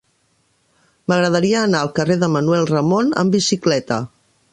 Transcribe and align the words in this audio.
M'agradaria 1.11 1.59
anar 1.65 1.81
al 1.87 1.91
carrer 1.99 2.17
de 2.23 2.29
Manuel 2.37 2.65
Ramon 2.71 3.13
amb 3.25 3.37
bicicleta. 3.37 4.01